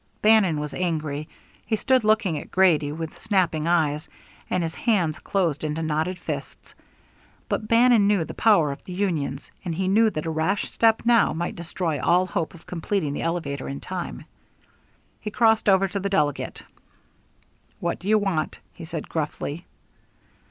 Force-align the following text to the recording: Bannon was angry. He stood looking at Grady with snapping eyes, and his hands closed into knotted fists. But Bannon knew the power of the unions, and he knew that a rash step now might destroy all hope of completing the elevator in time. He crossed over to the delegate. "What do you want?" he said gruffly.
Bannon 0.23 0.59
was 0.59 0.73
angry. 0.73 1.29
He 1.63 1.75
stood 1.75 2.03
looking 2.03 2.35
at 2.39 2.49
Grady 2.49 2.91
with 2.91 3.21
snapping 3.21 3.67
eyes, 3.67 4.09
and 4.49 4.63
his 4.63 4.73
hands 4.73 5.19
closed 5.19 5.63
into 5.63 5.83
knotted 5.83 6.17
fists. 6.17 6.73
But 7.47 7.67
Bannon 7.67 8.07
knew 8.07 8.25
the 8.25 8.33
power 8.33 8.71
of 8.71 8.83
the 8.83 8.93
unions, 8.93 9.51
and 9.63 9.75
he 9.75 9.87
knew 9.87 10.09
that 10.09 10.25
a 10.25 10.31
rash 10.31 10.71
step 10.71 11.03
now 11.05 11.33
might 11.33 11.55
destroy 11.55 12.01
all 12.01 12.25
hope 12.25 12.55
of 12.55 12.65
completing 12.65 13.13
the 13.13 13.21
elevator 13.21 13.69
in 13.69 13.79
time. 13.79 14.25
He 15.19 15.29
crossed 15.29 15.69
over 15.69 15.87
to 15.89 15.99
the 15.99 16.09
delegate. 16.09 16.63
"What 17.79 17.99
do 17.99 18.09
you 18.09 18.17
want?" 18.17 18.57
he 18.73 18.85
said 18.85 19.07
gruffly. 19.07 19.67